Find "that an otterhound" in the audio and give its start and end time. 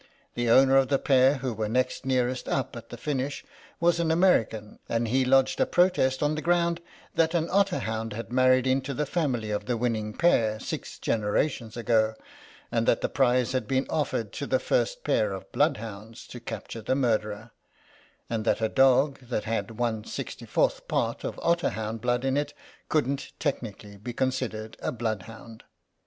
7.13-8.13